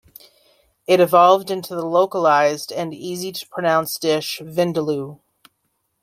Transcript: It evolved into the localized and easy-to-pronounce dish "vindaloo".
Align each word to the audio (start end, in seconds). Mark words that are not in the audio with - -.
It 0.87 0.99
evolved 0.99 1.51
into 1.51 1.75
the 1.75 1.85
localized 1.85 2.71
and 2.71 2.91
easy-to-pronounce 2.91 3.99
dish 3.99 4.39
"vindaloo". 4.43 5.19